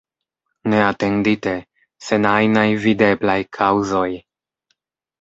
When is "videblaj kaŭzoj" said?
2.89-4.11